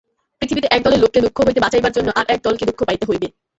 [0.41, 3.27] পৃথিবীতে এক দলের লোককে দুঃখ হইতে বাঁচাইবার জন্য আর-এক দলকে দুঃখ পাইতে হইবে।